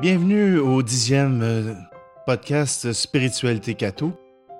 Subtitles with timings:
[0.00, 1.74] Bienvenue au dixième euh,
[2.24, 4.14] podcast Spiritualité Cato.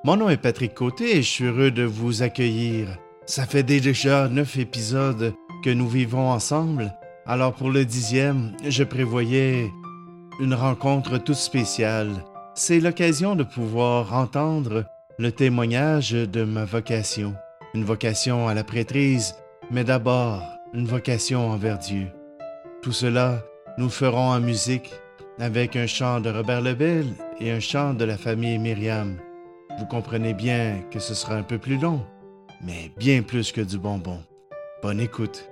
[0.04, 2.88] Mon nom est Patrick Côté et je suis heureux de vous accueillir.
[3.24, 5.32] Ça fait déjà neuf épisodes
[5.64, 6.94] que nous vivons ensemble.
[7.24, 9.70] Alors pour le dixième, je prévoyais
[10.40, 12.22] une rencontre toute spéciale.
[12.54, 14.84] C'est l'occasion de pouvoir entendre
[15.18, 17.34] le témoignage de ma vocation.
[17.72, 19.36] Une vocation à la prêtrise,
[19.70, 20.42] mais d'abord
[20.74, 22.08] une vocation envers Dieu.
[22.82, 23.42] Tout cela,
[23.78, 24.90] nous ferons en musique
[25.40, 27.06] avec un chant de Robert Lebel
[27.40, 29.16] et un chant de la famille Myriam.
[29.78, 32.04] Vous comprenez bien que ce sera un peu plus long,
[32.62, 34.20] mais bien plus que du bonbon.
[34.82, 35.49] Bonne écoute.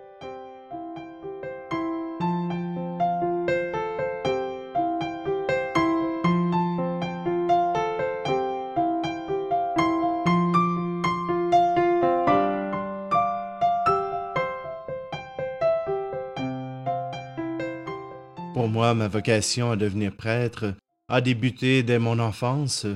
[18.94, 20.74] Ma vocation à devenir prêtre
[21.08, 22.86] a débuté dès mon enfance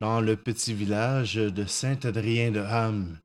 [0.00, 3.18] dans le petit village de Saint-Adrien-de-Ham.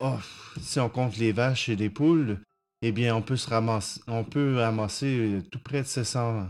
[0.00, 0.18] Oh,
[0.60, 2.38] si on compte les vaches et les poules,
[2.82, 6.48] eh bien, on peut, se ramasser, on peut ramasser tout près de 700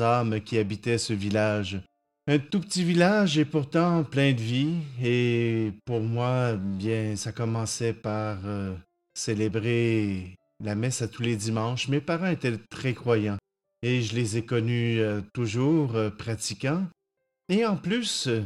[0.00, 1.80] âmes qui habitaient ce village.
[2.28, 4.74] Un tout petit village et pourtant plein de vie.
[5.02, 8.74] Et pour moi, bien, ça commençait par euh,
[9.14, 11.88] célébrer la messe à tous les dimanches.
[11.88, 13.38] Mes parents étaient très croyants
[13.82, 16.86] et je les ai connus euh, toujours euh, pratiquants.
[17.48, 18.42] Et en plus, euh,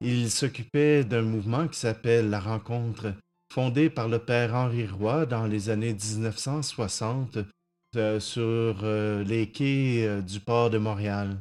[0.00, 3.14] ils s'occupaient d'un mouvement qui s'appelle la rencontre,
[3.52, 7.38] fondé par le père Henri Roy dans les années 1960
[8.18, 8.84] sur
[9.24, 11.36] les quais du port de Montréal.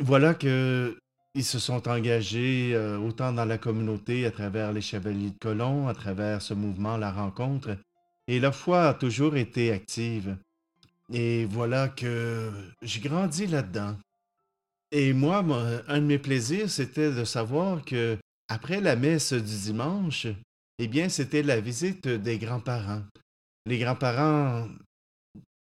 [0.00, 0.96] Voilà que
[1.34, 2.74] ils se sont engagés
[3.04, 7.12] autant dans la communauté à travers les Chevaliers de Colomb, à travers ce mouvement, la
[7.12, 7.76] rencontre,
[8.26, 10.38] et leur foi a toujours été active.
[11.12, 12.50] Et voilà que
[12.82, 13.96] j'ai grandi là-dedans.
[14.90, 15.44] Et moi,
[15.88, 18.16] un de mes plaisirs, c'était de savoir que
[18.48, 20.26] après la messe du dimanche,
[20.78, 23.02] eh bien, c'était la visite des grands-parents.
[23.66, 24.68] Les grands-parents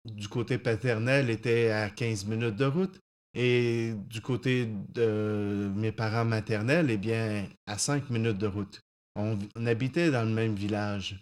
[0.04, 2.98] du côté paternel étaient à 15 minutes de route
[3.34, 8.80] et du côté de mes parents maternels, eh bien, à 5 minutes de route.
[9.16, 11.20] On, habitait dans le même village.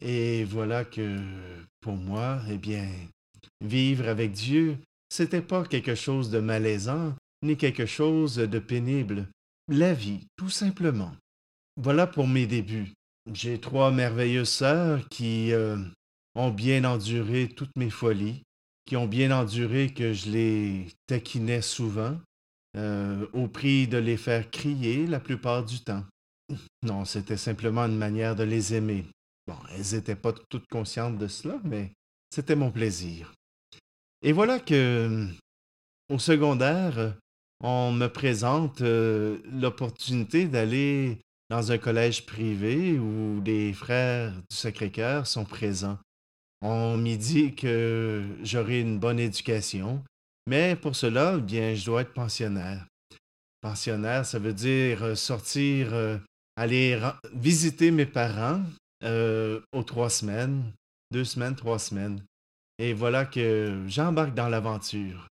[0.00, 1.18] Et voilà que
[1.80, 2.88] pour moi, eh bien,
[3.64, 9.28] Vivre avec Dieu, c'était pas quelque chose de malaisant, ni quelque chose de pénible.
[9.68, 11.12] La vie, tout simplement.
[11.80, 12.92] Voilà pour mes débuts.
[13.32, 15.76] J'ai trois merveilleuses sœurs qui euh,
[16.34, 18.42] ont bien enduré toutes mes folies,
[18.84, 22.16] qui ont bien enduré que je les taquinais souvent,
[22.76, 26.04] euh, au prix de les faire crier la plupart du temps.
[26.82, 29.04] Non, c'était simplement une manière de les aimer.
[29.46, 31.92] Bon, elles n'étaient pas toutes conscientes de cela, mais
[32.30, 33.32] c'était mon plaisir.
[34.22, 35.26] Et voilà que
[36.08, 37.14] au secondaire,
[37.60, 41.18] on me présente l'opportunité d'aller
[41.48, 45.98] dans un collège privé où les frères du Sacré-Cœur sont présents.
[46.62, 50.02] On m'y dit que j'aurai une bonne éducation,
[50.46, 52.86] mais pour cela, bien, je dois être pensionnaire.
[53.60, 55.92] Pensionnaire, ça veut dire sortir,
[56.56, 57.00] aller
[57.32, 58.62] visiter mes parents
[59.04, 60.72] aux trois semaines,
[61.12, 62.22] deux semaines, trois semaines.
[62.78, 65.28] Et voilà que j'embarque dans l'aventure.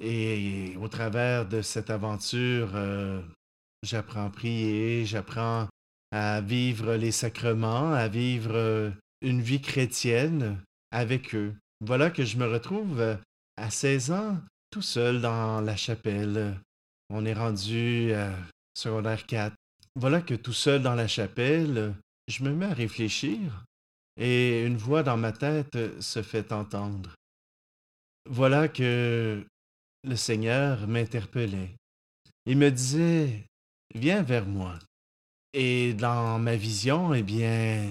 [0.00, 3.20] Et au travers de cette aventure, euh,
[3.82, 5.68] j'apprends à prier, j'apprends
[6.12, 8.90] à vivre les sacrements, à vivre euh,
[9.22, 10.58] une vie chrétienne
[10.90, 11.54] avec eux.
[11.80, 13.16] Voilà que je me retrouve euh,
[13.56, 14.38] à 16 ans
[14.70, 16.54] tout seul dans la chapelle.
[17.10, 18.32] On est rendu à
[18.74, 19.54] secondaire 4.
[19.96, 21.94] Voilà que tout seul dans la chapelle,
[22.28, 23.64] je me mets à réfléchir
[24.18, 27.14] et une voix dans ma tête se fait entendre.
[28.28, 29.46] Voilà que
[30.04, 31.70] le Seigneur m'interpellait.
[32.44, 33.44] Il me disait,
[33.94, 34.78] viens vers moi.
[35.54, 37.88] Et dans ma vision, eh bien,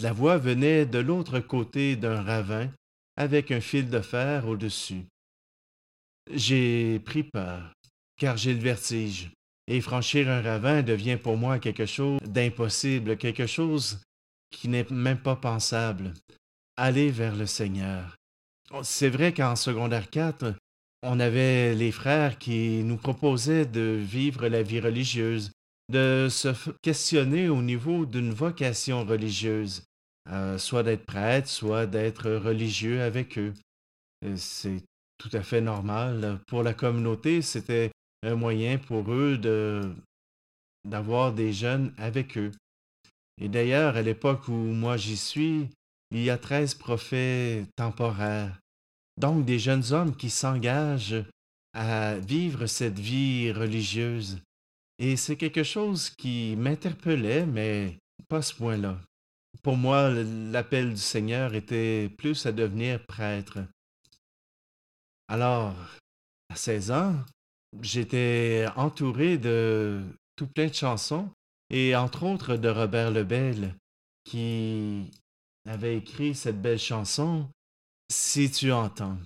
[0.00, 2.68] la voix venait de l'autre côté d'un ravin
[3.16, 5.04] avec un fil de fer au-dessus.
[6.32, 7.72] J'ai pris peur,
[8.16, 9.30] car j'ai le vertige,
[9.68, 14.00] et franchir un ravin devient pour moi quelque chose d'impossible, quelque chose
[14.54, 16.12] qui n'est même pas pensable.
[16.76, 18.16] Aller vers le Seigneur.
[18.82, 20.54] C'est vrai qu'en secondaire 4,
[21.02, 25.52] on avait les frères qui nous proposaient de vivre la vie religieuse,
[25.92, 26.48] de se
[26.82, 29.82] questionner au niveau d'une vocation religieuse,
[30.30, 33.52] euh, soit d'être prêtre, soit d'être religieux avec eux.
[34.36, 34.82] C'est
[35.18, 36.40] tout à fait normal.
[36.46, 37.90] Pour la communauté, c'était
[38.22, 39.94] un moyen pour eux de
[40.84, 42.50] d'avoir des jeunes avec eux.
[43.40, 45.68] Et d'ailleurs, à l'époque où moi j'y suis,
[46.10, 48.58] il y a treize prophètes temporaires.
[49.16, 51.24] Donc des jeunes hommes qui s'engagent
[51.72, 54.40] à vivre cette vie religieuse.
[54.98, 57.98] Et c'est quelque chose qui m'interpellait, mais
[58.28, 58.98] pas ce point-là.
[59.62, 63.58] Pour moi, l'appel du Seigneur était plus à devenir prêtre.
[65.28, 65.74] Alors,
[66.48, 67.16] à 16 ans,
[67.80, 70.02] j'étais entouré de
[70.36, 71.28] tout plein de chansons,
[71.70, 73.74] et entre autres de Robert Lebel,
[74.24, 75.10] qui
[75.68, 77.48] avait écrit cette belle chanson,
[78.10, 79.18] Si tu entends,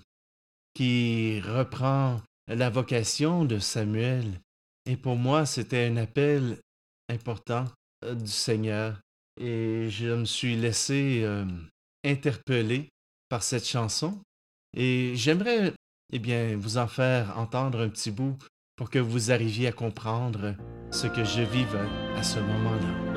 [0.75, 4.41] qui reprend la vocation de Samuel.
[4.87, 6.59] Et pour moi, c'était un appel
[7.11, 7.65] important
[8.05, 9.01] euh, du Seigneur.
[9.41, 11.45] Et je me suis laissé euh,
[12.05, 12.89] interpeller
[13.29, 14.19] par cette chanson.
[14.77, 15.73] Et j'aimerais,
[16.13, 18.39] eh bien, vous en faire entendre un petit bout
[18.79, 20.55] pour que vous arriviez à comprendre
[20.91, 21.79] ce que je vivais
[22.17, 23.09] à ce moment-là.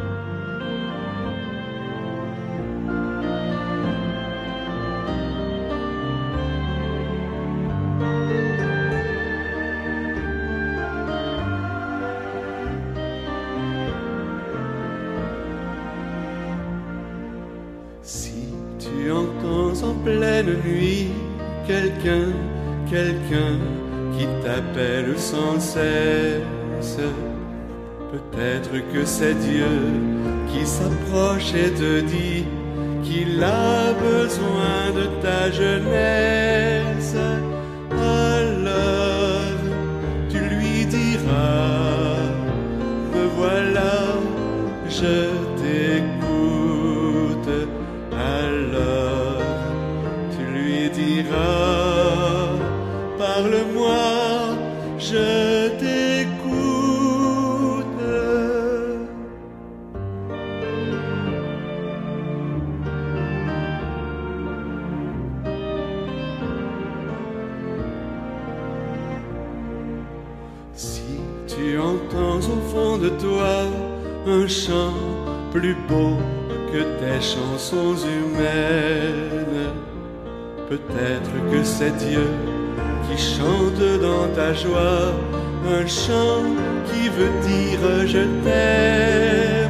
[20.03, 21.09] pleine nuit,
[21.67, 22.31] quelqu'un,
[22.89, 23.80] quelqu'un
[24.21, 26.97] qui t'appelle sans cesse.
[28.11, 29.73] Peut-être que c'est Dieu
[30.51, 32.45] qui s'approche et te dit
[33.03, 37.15] qu'il a besoin de ta jeunesse.
[37.91, 39.57] Alors
[40.29, 42.19] tu lui diras,
[43.13, 43.95] me voilà,
[44.87, 45.30] je
[74.27, 74.93] un chant
[75.51, 76.17] plus beau
[76.71, 79.73] que tes chansons humaines.
[80.69, 82.27] Peut-être que c'est Dieu
[83.07, 85.13] qui chante dans ta joie
[85.67, 86.43] un chant
[86.87, 89.60] qui veut dire je t'aime.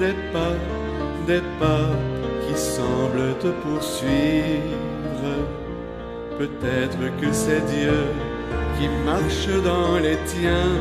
[0.00, 0.56] Des pas,
[1.26, 1.90] des pas
[2.42, 5.34] qui semblent te poursuivre.
[6.38, 8.00] Peut-être que c'est Dieu
[8.76, 10.74] qui marche dans les tiens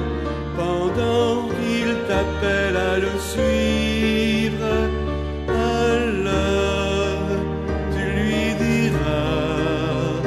[0.55, 4.75] pendant qu'il t'appelle à le suivre.
[5.49, 7.29] Alors
[7.93, 10.21] tu lui diras,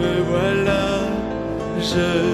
[0.00, 0.86] me voilà,
[1.78, 2.33] je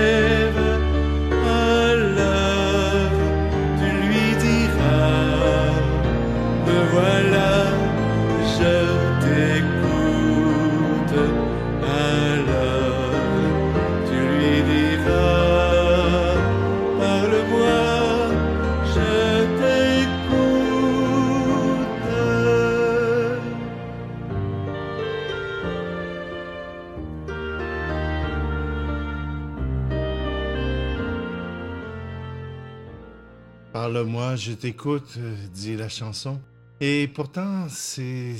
[33.73, 35.17] Parle-moi, je t'écoute,
[35.53, 36.41] dit la chanson.
[36.81, 38.35] Et pourtant, c'est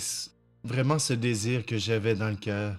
[0.66, 2.76] vraiment ce désir que j'avais dans le cœur.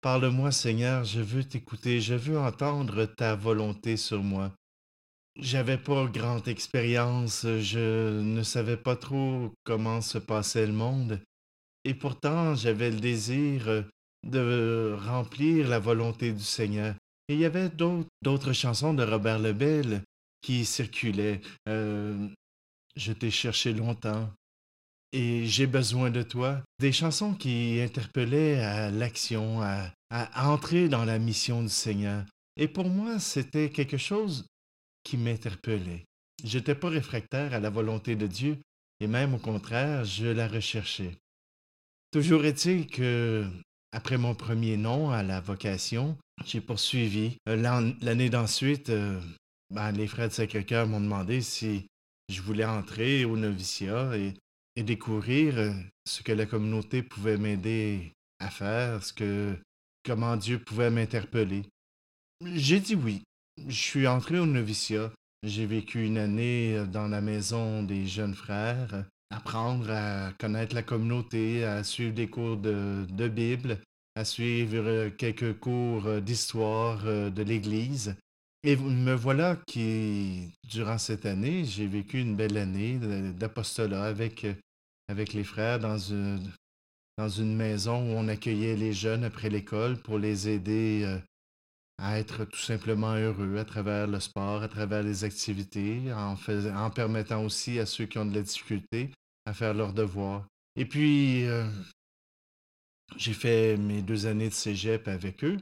[0.00, 4.52] Parle-moi, Seigneur, je veux t'écouter, je veux entendre ta volonté sur moi.
[5.40, 11.20] j'avais pas grande expérience, je ne savais pas trop comment se passait le monde.
[11.84, 13.82] Et pourtant, j'avais le désir euh,
[14.24, 16.94] de remplir la volonté du Seigneur.
[17.28, 17.70] Et il y avait
[18.22, 20.02] d'autres chansons de Robert Lebel
[20.40, 21.40] qui circulaient.
[21.68, 22.28] Euh,
[22.96, 24.30] je t'ai cherché longtemps
[25.12, 26.62] et j'ai besoin de toi.
[26.80, 29.92] Des chansons qui interpellaient à l'action, à,
[30.36, 32.24] entrer dans la mission du Seigneur.
[32.56, 34.46] Et pour moi, c'était quelque chose
[35.04, 36.04] qui m'interpellait.
[36.44, 38.58] Je n'étais pas réfractaire à la volonté de Dieu,
[39.00, 41.16] et même au contraire, je la recherchais.
[42.10, 43.46] Toujours est-il que,
[43.92, 46.16] après mon premier nom à la vocation,
[46.46, 47.36] j'ai poursuivi.
[47.48, 49.20] Euh, l'année d'ensuite, euh,
[49.70, 51.86] ben, les frères de Sacré-Cœur m'ont demandé si
[52.28, 54.34] je voulais entrer au noviciat et,
[54.76, 55.72] découvrir euh,
[56.06, 59.56] ce que la communauté pouvait m'aider à faire, ce que,
[60.04, 61.64] comment Dieu pouvait m'interpeller.
[62.54, 63.24] J'ai dit oui.
[63.66, 65.10] Je suis entré au noviciat.
[65.42, 71.64] J'ai vécu une année dans la maison des jeunes frères, apprendre à connaître la communauté,
[71.64, 73.80] à suivre des cours de, de Bible,
[74.14, 78.14] à suivre quelques cours d'histoire de l'Église.
[78.64, 82.98] Et me voilà qui, durant cette année, j'ai vécu une belle année
[83.32, 84.46] d'apostolat avec,
[85.08, 90.48] avec les frères dans une, maison où on accueillait les jeunes après l'école pour les
[90.48, 91.20] aider
[91.98, 96.36] à être tout simplement heureux à travers le sport, à travers les activités, en,
[96.76, 99.10] en permettant aussi à ceux qui ont de la difficulté
[99.46, 100.46] à faire leurs devoirs.
[100.76, 101.68] Et puis, euh,
[103.16, 105.58] j'ai fait mes deux années de cégep avec eux,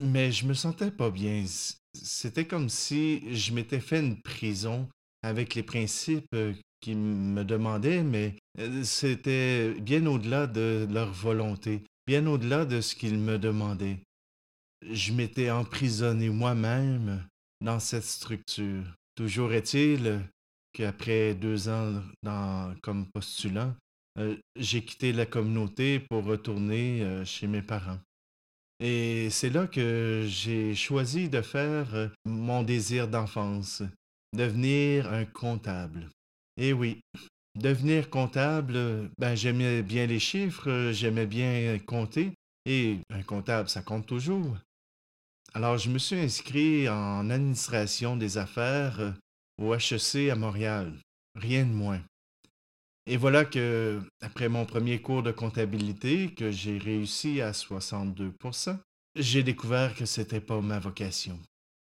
[0.00, 1.44] mais je me sentais pas bien.
[1.94, 4.88] C'était comme si je m'étais fait une prison
[5.22, 11.84] avec les principes euh, qu'ils me demandaient, mais euh, c'était bien au-delà de leur volonté,
[12.06, 13.98] bien au-delà de ce qu'ils me demandaient
[14.90, 17.24] je m'étais emprisonné moi-même
[17.60, 18.84] dans cette structure.
[19.14, 20.20] Toujours est-il
[20.72, 22.02] qu'après deux ans
[22.82, 23.74] comme postulant,
[24.18, 27.98] euh, j'ai quitté la communauté pour retourner chez mes parents.
[28.84, 33.84] Et c'est là que j'ai choisi de faire euh, mon désir d'enfance,
[34.36, 36.08] devenir un comptable.
[36.56, 37.00] Et oui,
[37.54, 42.32] devenir comptable, ben j'aimais bien les chiffres, j'aimais bien compter,
[42.66, 44.56] et un comptable, ça compte toujours.
[45.54, 49.12] Alors, je me suis inscrit en administration des affaires euh,
[49.58, 50.92] au HEC à Montréal.
[51.36, 52.00] Rien de moins.
[53.06, 58.78] Et voilà que, après mon premier cours de comptabilité, que j'ai réussi à 62%
[59.16, 61.38] j'ai découvert que c'était pas ma vocation,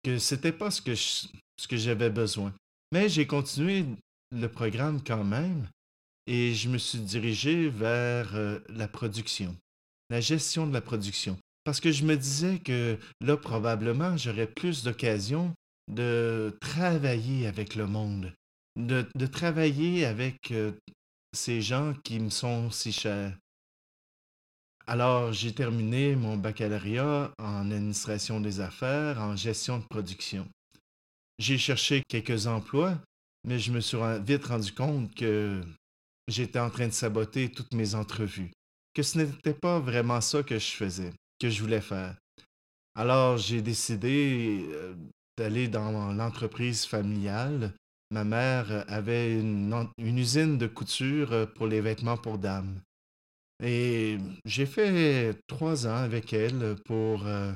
[0.03, 2.55] que c'était pas ce que, ce que j'avais besoin.
[2.93, 3.85] Mais j'ai continué
[4.31, 5.67] le programme quand même
[6.27, 9.55] et je me suis dirigé vers euh, la production,
[10.11, 11.37] la gestion de la production.
[11.65, 15.55] Parce que je me disais que là, probablement, j'aurais plus d'occasion
[15.89, 18.33] de travailler avec le monde,
[18.77, 20.73] de, travailler avec euh,
[21.33, 23.37] ces gens qui me sont si chers.
[24.87, 30.49] Alors, j'ai terminé mon baccalauréat en administration des affaires, en gestion de production.
[31.39, 32.99] J'ai cherché quelques emplois,
[33.45, 35.61] mais je me suis vite rendu compte que
[36.29, 38.51] j'étais en train de saboter toutes mes entrevues,
[38.95, 41.13] que ce n'était pas vraiment ça que je faisais
[41.43, 42.15] que je voulais faire.
[42.95, 44.95] Alors, j'ai décidé euh,
[45.37, 47.73] d'aller dans l'entreprise familiale.
[48.13, 52.81] Ma mère avait une, usine de couture euh, pour les vêtements pour dames.
[53.65, 57.53] Et j'ai fait trois ans avec elle pour euh,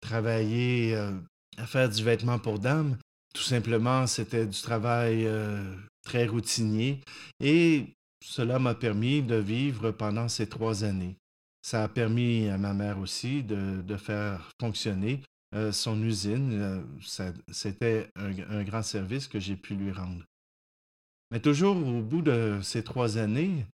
[0.00, 0.94] travailler
[1.56, 2.96] à faire du vêtement pour dames.
[3.32, 5.28] Tout simplement, c'était du travail
[6.04, 7.00] très routinier
[7.40, 7.94] et
[8.24, 11.16] cela m'a permis de vivre pendant ces trois années.
[11.62, 15.22] Ça a permis à ma mère aussi de, faire fonctionner
[15.54, 16.52] euh, son usine.
[16.60, 20.24] Euh, c'était un, grand service que j'ai pu lui rendre.
[21.30, 23.66] Mais toujours au bout de ces trois années,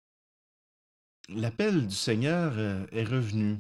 [1.29, 3.57] l'appel du Seigneur euh, est revenu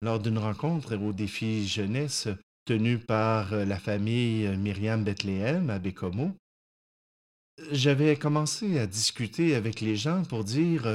[0.00, 2.28] lors d'une rencontre au défi jeunesse
[2.64, 6.36] tenue par la famille Myriam Bethléem à Bécomo.
[7.70, 10.86] J'avais commencé à discuter avec les gens pour dire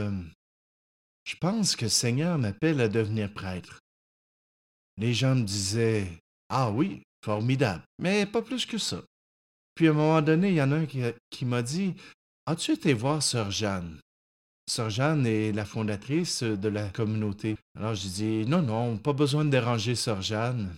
[1.27, 3.81] je pense que le Seigneur m'appelle à devenir prêtre.
[4.97, 6.07] Les gens me disaient
[6.49, 9.01] Ah oui, formidable, mais pas plus que ça.
[9.75, 11.93] Puis à un moment donné, il y en a un qui, m'a dit
[12.45, 13.99] As-tu été voir Sœur Jeanne
[14.69, 17.55] Sœur Jeanne est la fondatrice de la communauté.
[17.77, 20.73] Alors j'ai dit Non, non, pas besoin de déranger Sœur Jeanne.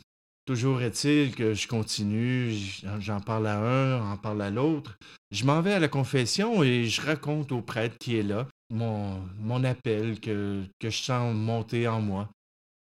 [0.46, 2.56] Toujours est-il que je continue,
[3.00, 4.98] j'en parle à un, j'en parle à l'autre.
[5.32, 9.64] Je m'en vais à la confession et je raconte au prêtre qui est là mon,
[9.64, 12.30] appel que, que je sens monter en moi.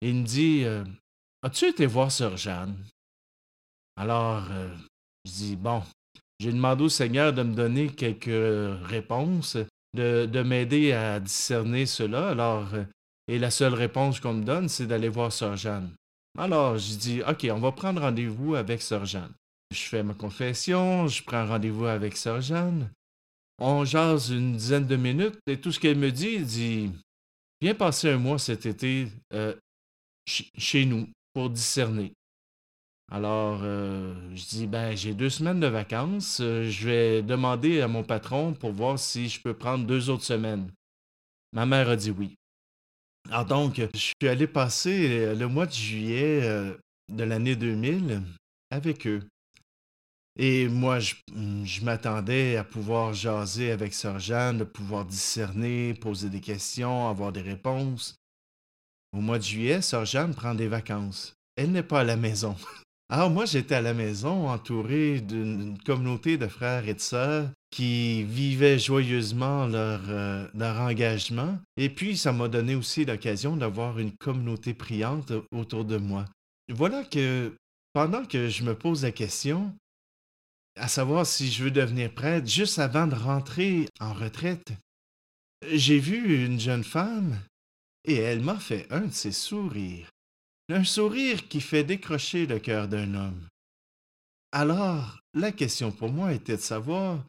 [0.02, 0.84] il me dit euh,
[1.44, 2.76] As-tu été voir Sœur Jeanne?
[3.96, 4.76] Alors, euh,
[5.26, 5.84] Je dis, bon,
[6.40, 9.58] j'ai demandé au Seigneur de me donner quelques réponses,
[9.94, 12.30] de, de m'aider à discerner cela.
[12.30, 12.84] Alors, euh,
[13.28, 15.92] et la seule réponse qu'on me donne, c'est d'aller voir Sœur Jeanne.
[16.38, 19.34] Alors, je dis, OK, on va prendre rendez-vous avec Sœur Jeanne.
[19.72, 22.90] Je fais ma confession, je prends rendez-vous avec Sœur Jeanne.
[23.60, 26.92] On jase une dizaine de minutes et tout ce qu'elle me dit, elle dit
[27.62, 29.56] Viens passer un mois cet été euh,
[30.26, 31.08] chez nous
[31.50, 32.14] discerner.
[33.12, 36.40] Alors, euh, je dis Ben, j'ai deux semaines de vacances.
[36.42, 40.26] Euh, je vais demander à mon patron pour voir si je peux prendre deux autres
[40.26, 40.70] semaines.
[41.54, 42.36] Ma mère a dit oui.
[43.30, 46.42] Alors donc, je suis allé passer le mois de juillet
[47.10, 48.22] de l'année 2000
[48.72, 49.22] avec eux.
[50.40, 51.16] Et moi, je,
[51.84, 57.42] m'attendais à pouvoir jaser avec Sœur Jeanne, de pouvoir discerner, poser des questions, avoir des
[57.42, 58.16] réponses.
[59.14, 61.34] Au mois de juillet, Sœur Jeanne prend des vacances.
[61.56, 62.56] Elle n'est pas à la maison.
[63.10, 68.24] Alors moi, j'étais à la maison, entouré d'une communauté de frères et de sœurs qui
[68.24, 71.58] vivaient joyeusement leur, euh, leur engagement.
[71.78, 76.26] Et puis, ça m'a donné aussi l'occasion d'avoir une communauté priante autour de moi.
[76.70, 77.54] Voilà que
[77.94, 79.74] pendant que je me pose la question,
[80.76, 84.74] à savoir si je veux devenir prêtre, juste avant de rentrer en retraite,
[85.72, 87.40] j'ai vu une jeune femme
[88.08, 90.10] et elle m'a fait un de ses sourires.
[90.70, 93.48] Un sourire qui fait décrocher le cœur d'un homme.
[94.52, 97.24] Alors, la question pour moi était de savoir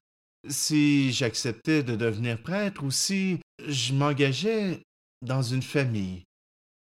[0.48, 4.80] si j'acceptais de devenir prêtre ou si je m'engageais
[5.20, 6.22] dans une famille.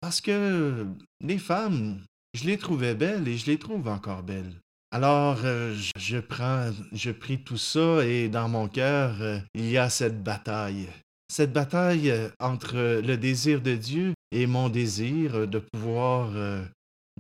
[0.01, 0.87] Parce que
[1.21, 4.53] les femmes, je les trouvais belles et je les trouve encore belles.
[4.91, 9.79] Alors, euh, je prends, je prie tout ça et dans mon cœur, euh, il y
[9.79, 10.89] a cette bataille.
[11.37, 16.31] Cette bataille euh, entre le désir de Dieu et mon désir de pouvoir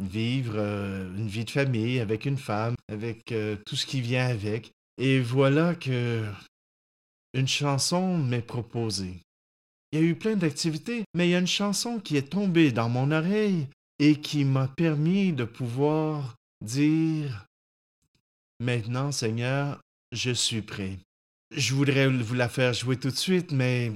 [0.00, 3.34] vivre une vie de famille avec une femme, avec
[3.66, 4.70] tout ce qui vient avec.
[4.98, 6.24] Et voilà que
[7.32, 9.20] une chanson m'est proposée.
[9.90, 12.70] Il y a eu plein d'activités, mais il y a une chanson qui est tombée
[12.70, 13.66] dans mon oreille
[13.98, 17.46] et qui m'a permis de pouvoir dire
[18.60, 19.80] Maintenant, Seigneur,
[20.12, 20.98] je suis prêt.
[21.50, 23.92] Je voudrais vous la faire jouer tout de suite, mais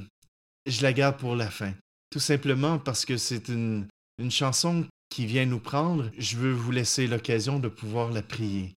[0.67, 1.73] je la garde pour la fin.
[2.11, 3.87] Tout simplement parce que c'est une,
[4.19, 6.11] une chanson qui vient nous prendre.
[6.19, 8.75] Je veux vous laisser l'occasion de pouvoir la prier.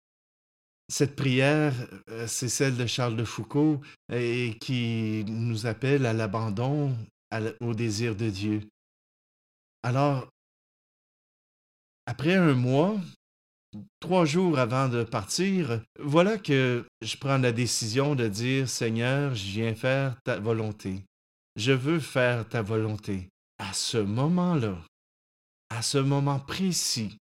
[0.89, 1.73] Cette prière,
[2.09, 3.79] euh, c'est celle de Charles de Foucault
[4.11, 6.95] et qui nous appelle à l'abandon,
[7.61, 8.61] au désir de Dieu.
[9.83, 10.27] Alors,
[12.05, 12.99] après un mois,
[13.99, 19.45] trois jours avant de partir, voilà que je prends la décision de dire, Seigneur, je
[19.45, 21.03] viens faire ta volonté.
[21.55, 23.29] Je veux faire ta volonté.
[23.59, 24.75] À ce moment-là,
[25.69, 27.17] à ce moment précis,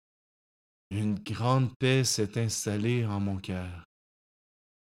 [0.90, 3.84] une grande paix s'est installée en mon cœur.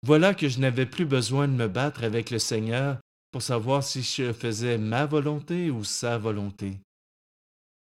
[0.03, 2.99] Voilà que je n'avais plus besoin de me battre avec le Seigneur
[3.31, 6.77] pour savoir si je faisais ma volonté ou sa volonté.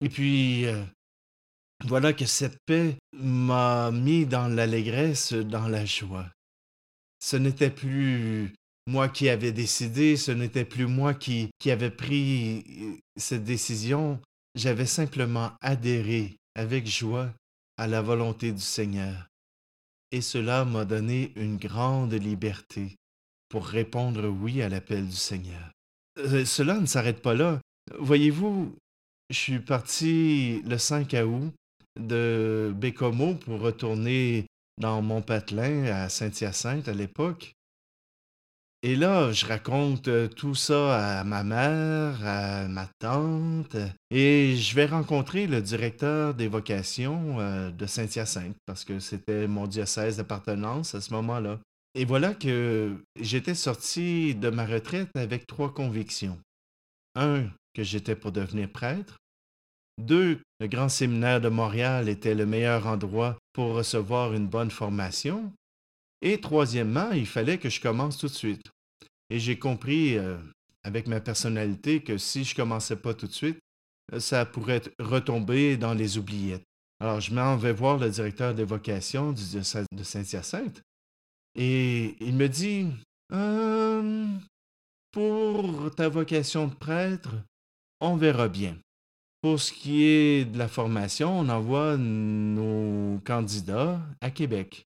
[0.01, 0.83] Et puis, euh,
[1.83, 6.31] voilà que cette paix m'a mis dans l'allégresse, dans la joie.
[7.21, 8.53] Ce n'était plus
[8.87, 14.21] moi qui avais décidé, ce n'était plus moi qui, qui avait pris euh, cette décision,
[14.55, 17.33] j'avais simplement adhéré avec joie
[17.77, 19.27] à la volonté du Seigneur.
[20.13, 22.95] Et cela m'a donné une grande liberté
[23.49, 25.73] pour répondre oui à l'appel du Seigneur.
[26.19, 27.61] Euh, cela ne s'arrête pas là.
[27.99, 28.77] Voyez-vous,
[29.31, 31.53] je suis parti le 5 août
[31.99, 34.47] de Bécomo pour retourner
[34.81, 37.55] dans mon patelin à Saint-Hyacinthe à l'époque.
[38.83, 43.77] Et là, je raconte euh, tout ça à ma mère, à ma tante,
[44.11, 49.67] et je vais rencontrer le directeur des vocations euh, de Saint-Hyacinthe, parce que c'était mon
[49.67, 51.61] diocèse d'appartenance à ce moment-là.
[51.95, 56.39] Et voilà que j'étais sorti de ma retraite avec trois convictions.
[57.15, 59.17] Un, que j'étais pour devenir prêtre.
[59.97, 65.53] Deux, le grand séminaire de Montréal était le meilleur endroit pour recevoir une bonne formation.
[66.22, 68.70] Et troisièmement, il fallait que je commence tout de suite.
[69.29, 70.38] Et j'ai compris euh,
[70.83, 73.59] avec ma personnalité que si je commençais pas tout de suite,
[74.14, 76.64] euh, ça pourrait retomber dans les oubliettes.
[76.98, 80.81] Alors je m'en vais voir le directeur des vocations du diocèse de Saint-Hyacinthe
[81.57, 82.87] et il me dit
[83.31, 84.40] hum,
[85.12, 87.35] Pour ta vocation de prêtre,
[88.00, 88.79] on verra bien.
[89.45, 94.87] Pour ce qui est de la formation, on envoie nos candidats à Québec.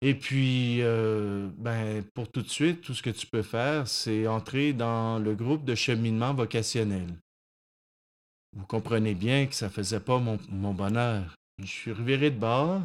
[0.00, 4.26] Et puis, euh, ben, pour tout de suite, tout ce que tu peux faire, c'est
[4.26, 7.06] entrer dans le groupe de cheminement vocationnel.
[8.56, 11.36] Vous comprenez bien que ça ne faisait pas mon, bonheur.
[11.60, 12.82] Je suis reviré de bord,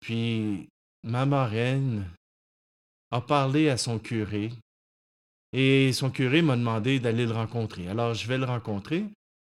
[0.00, 0.66] puis
[1.02, 2.06] ma marraine
[3.10, 4.50] a parlé à son curé
[5.52, 7.86] et son curé m'a demandé d'aller le rencontrer.
[7.86, 9.04] Alors je vais le rencontrer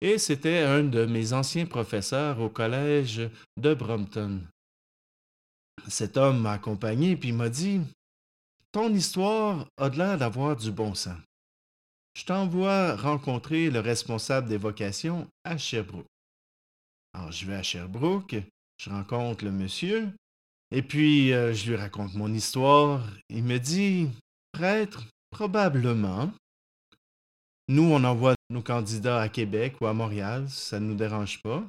[0.06, 4.40] et c'était un de mes anciens professeurs au collège de Brompton.
[5.88, 7.80] Cet homme m'a accompagné puis m'a dit
[8.70, 11.18] Ton histoire a l'air d'avoir du bon sens.
[12.14, 16.06] Je t'envoie rencontrer le responsable des vocations à Sherbrooke.
[17.12, 18.36] Alors je vais à Sherbrooke,
[18.78, 20.08] je rencontre le monsieur,
[20.70, 23.04] et puis euh, je lui raconte mon histoire.
[23.28, 24.08] Il me dit
[24.52, 26.30] Prêtre, probablement.
[27.68, 31.64] Nous, on envoie nos candidats à Québec ou à Montréal, ça ne nous dérange pas.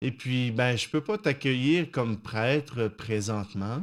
[0.00, 3.82] Et puis, ben, je ne peux pas t'accueillir comme prêtre présentement.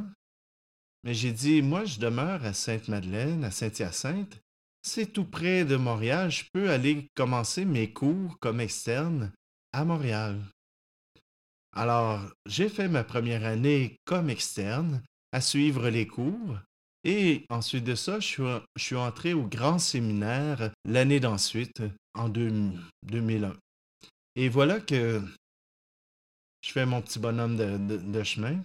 [1.04, 4.40] Mais j'ai dit, moi, je demeure à Sainte-Madeleine, à Saint-Hyacinthe.
[4.82, 6.30] C'est tout près de Montréal.
[6.30, 9.32] Je peux aller commencer mes cours comme externe
[9.72, 10.40] à Montréal.
[11.74, 16.58] Alors, j'ai fait ma première année comme externe à suivre les cours.
[17.04, 21.82] Et ensuite de ça, je suis, entré au grand séminaire l'année d'ensuite,
[22.14, 23.54] en 2001.
[24.36, 25.20] Et voilà que
[26.62, 28.62] je fais mon petit bonhomme de, chemin.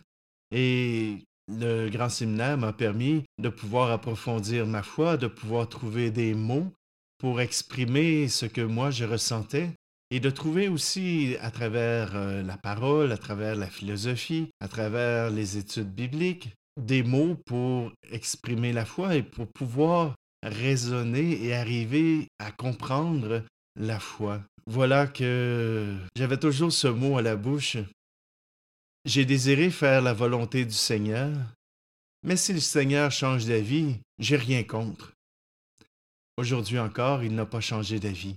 [0.52, 6.36] Et le grand séminaire m'a permis de pouvoir approfondir ma foi, de pouvoir trouver des
[6.36, 6.71] mots
[7.17, 9.71] pour exprimer ce que moi je ressentais
[10.12, 15.30] et de trouver aussi à travers euh, la parole, à travers la philosophie, à travers
[15.32, 22.28] les études bibliques, des mots pour exprimer la foi et pour pouvoir raisonner et arriver
[22.40, 23.44] à comprendre
[23.76, 24.42] la foi.
[24.68, 27.78] Voilà que j'avais toujours ce mot à la bouche.
[29.06, 31.34] J'ai désiré faire la volonté du Seigneur,
[32.24, 35.13] mais si le Seigneur change d'avis, j'ai rien contre.
[36.38, 38.36] Aujourd'hui encore, il n'a pas changé d'avis.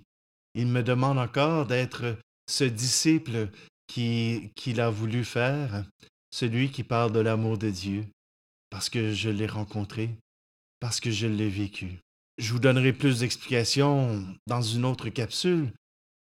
[0.55, 2.17] Il me demande encore d'être
[2.49, 3.49] ce disciple
[3.87, 5.85] qu'il a voulu faire,
[6.31, 8.07] celui qui parle de l'amour de Dieu,
[8.71, 10.11] parce que je l'ai rencontré,
[10.79, 11.99] parce que je l'ai vécu.
[12.39, 15.73] Je vous donnerai plus d'explications dans une autre capsule,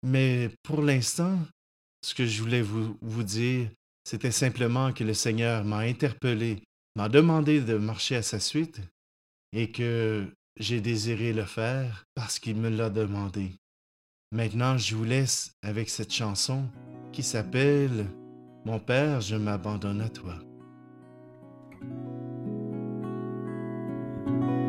[0.04, 1.38] mais pour l'instant,
[2.02, 3.68] ce que je voulais vous, dire,
[4.04, 6.62] c'était simplement que le Seigneur m'a interpellé,
[6.96, 8.80] m'a demandé de marcher à sa suite
[9.52, 10.28] et que
[10.58, 13.52] j'ai désiré le faire parce qu'il me l'a demandé.
[14.32, 16.70] Maintenant, je vous laisse avec cette chanson
[17.12, 18.06] qui s'appelle
[18.66, 20.36] Mon Père, je m'abandonne à toi.
[24.26, 24.66] Música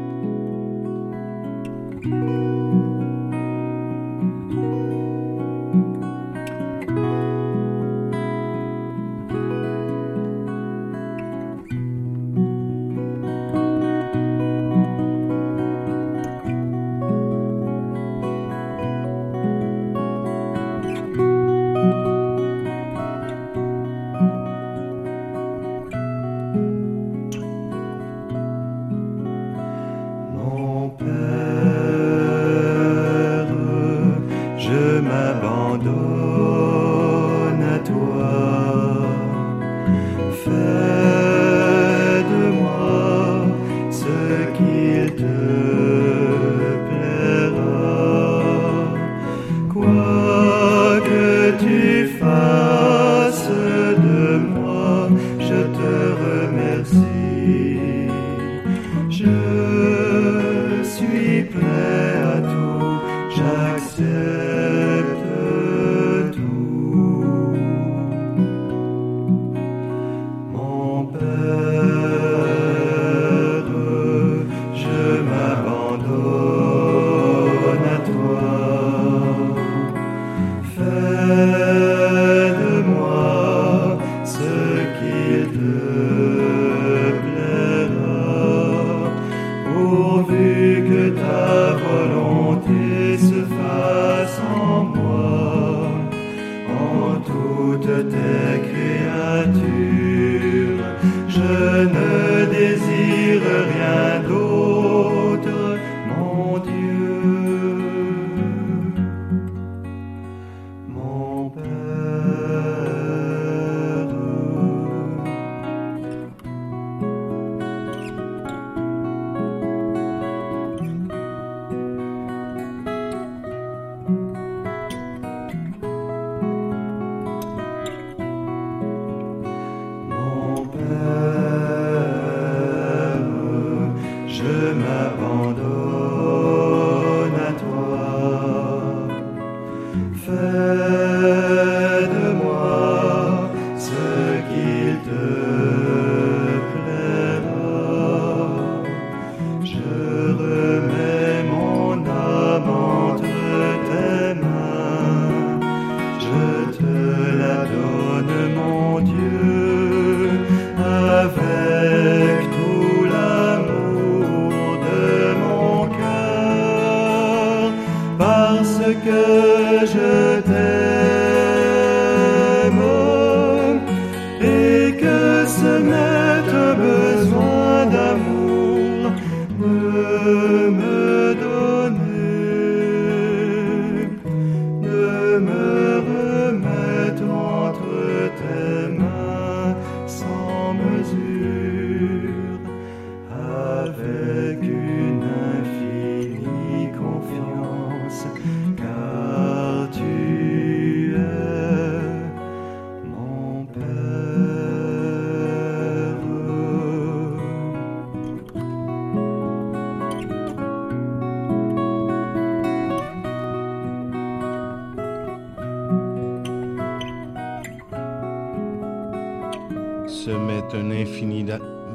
[220.73, 221.45] Un infini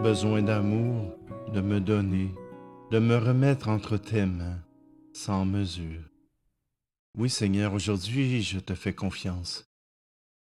[0.02, 1.16] besoin d'amour,
[1.54, 2.34] de me donner,
[2.90, 4.60] de me remettre entre tes mains,
[5.14, 6.02] sans mesure.
[7.18, 9.66] Oui Seigneur, aujourd'hui je te fais confiance.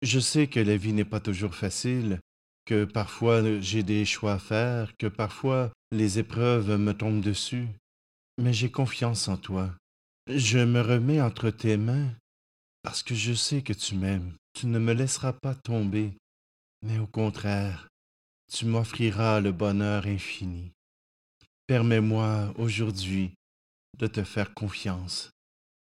[0.02, 2.20] Je sais que la vie n'est pas toujours facile,
[2.64, 7.66] que parfois j'ai des choix à faire, que parfois les épreuves me tombent dessus,
[8.36, 9.70] mais j'ai confiance en toi.
[10.28, 12.12] Je me remets entre tes mains
[12.82, 14.34] parce que je sais que tu m'aimes.
[14.52, 16.12] Tu ne me laisseras pas tomber,
[16.82, 17.88] mais au contraire,
[18.48, 20.72] tu m'offriras le bonheur infini.
[21.66, 23.32] Permets-moi aujourd'hui
[23.98, 25.30] de te faire confiance,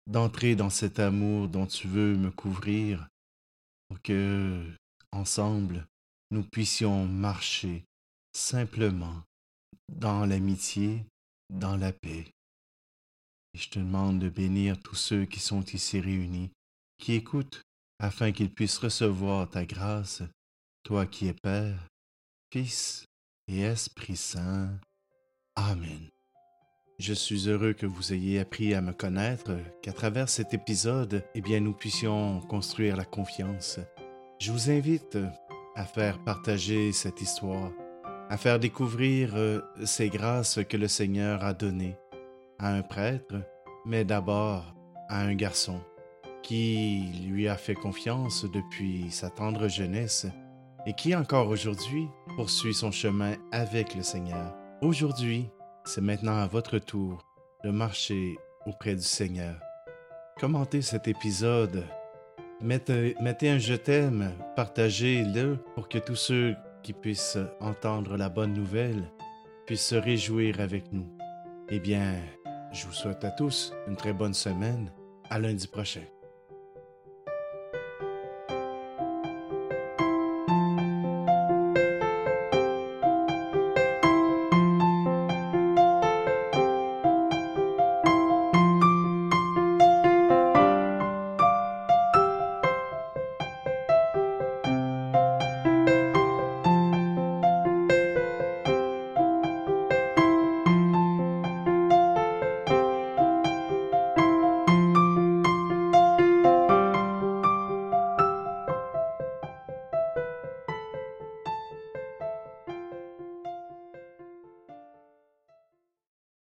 [0.06, 3.08] d'entrer dans cet amour dont tu veux me couvrir,
[3.88, 4.65] pour que,
[5.12, 5.86] ensemble,
[6.32, 7.86] nous puissions marcher
[8.34, 9.23] simplement
[9.89, 11.06] dans l'amitié,
[11.49, 12.25] dans la paix.
[13.53, 16.51] Et je te demande de bénir tous ceux qui sont ici réunis,
[16.97, 17.62] qui écoutent,
[17.99, 20.21] afin qu'ils puissent recevoir ta grâce,
[20.84, 21.88] toi qui es Père,
[22.49, 23.10] Fils
[23.49, 24.69] et Esprit Saint.
[25.57, 26.10] Amen.
[26.97, 31.41] Je suis heureux que vous ayez appris à me connaître, qu'à travers cet épisode, eh
[31.41, 33.79] bien, nous puissions construire la confiance.
[34.39, 35.17] Je vous invite
[35.75, 37.73] à faire partager cette histoire,
[38.29, 41.97] à faire découvrir euh, ces grâces que le Seigneur a données
[42.60, 43.36] à un prêtre,
[43.86, 44.73] mais d'abord
[45.10, 45.81] à un garçon
[46.43, 50.27] qui lui a fait confiance depuis sa tendre jeunesse
[50.88, 54.56] et qui encore aujourd'hui poursuit son chemin avec le Seigneur.
[54.82, 55.50] Aujourd'hui,
[55.84, 57.23] c'est maintenant à votre tour
[57.65, 59.60] de marcher auprès du Seigneur.
[60.39, 61.84] Commentez cet épisode,
[62.62, 69.12] mettez, un je t'aime, partagez-le pour que tous ceux qui puissent entendre la bonne nouvelle
[69.65, 71.08] puissent se réjouir avec nous.
[71.69, 72.15] Eh bien,
[72.71, 74.89] je vous souhaite à tous une très bonne semaine.
[75.30, 76.04] À lundi prochain.